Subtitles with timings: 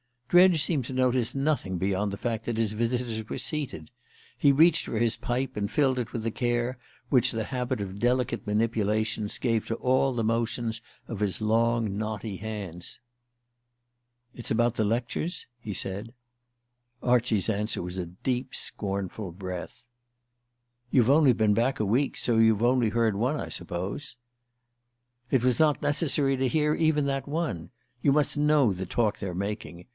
[0.29, 3.91] Dredge seemed to notice nothing beyond the fact that his visitors were seated.
[4.37, 6.77] He reached for his pipe, and filled it with the care
[7.09, 12.37] which the habit of delicate manipulations gave to all the motions of his long, knotty
[12.37, 12.99] hands.
[14.33, 16.13] "It's about the lectures?" he said.
[17.03, 19.89] Archie's answer was a deep scornful breath.
[20.91, 24.15] "You've only been back a week, so you've only heard one, I suppose?"
[25.29, 27.69] "It was not necessary to hear even that one.
[28.01, 29.87] You must know the talk they're making.